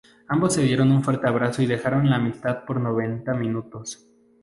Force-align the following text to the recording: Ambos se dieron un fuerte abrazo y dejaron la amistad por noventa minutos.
Ambos 0.29 0.55
se 0.55 0.63
dieron 0.63 0.91
un 0.91 1.03
fuerte 1.03 1.27
abrazo 1.27 1.61
y 1.61 1.67
dejaron 1.67 2.09
la 2.09 2.15
amistad 2.15 2.65
por 2.65 2.81
noventa 2.81 3.35
minutos. 3.35 4.03